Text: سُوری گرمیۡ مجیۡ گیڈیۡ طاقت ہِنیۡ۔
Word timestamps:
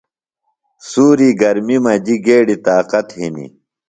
سُوری 0.89 1.29
گرمیۡ 1.41 1.79
مجیۡ 1.85 2.21
گیڈیۡ 2.25 2.61
طاقت 2.67 3.07
ہِنیۡ۔ 3.17 3.51